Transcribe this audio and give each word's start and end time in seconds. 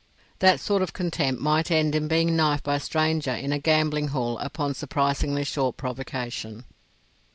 That 0.39 0.59
sort 0.59 0.81
of 0.81 0.93
contempt 0.93 1.39
might 1.43 1.69
end 1.69 1.93
in 1.93 2.07
being 2.07 2.35
knifed 2.35 2.63
by 2.63 2.77
a 2.77 2.79
stranger 2.79 3.35
in 3.35 3.51
a 3.51 3.59
gambling 3.59 4.07
hell 4.07 4.39
upon 4.39 4.73
surprisingly 4.73 5.43
short 5.43 5.77
provocation. 5.77 6.65